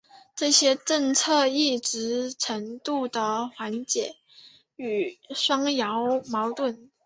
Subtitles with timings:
[0.35, 4.15] 这些政策一定程度的缓解
[4.77, 6.89] 了汉瑶矛盾。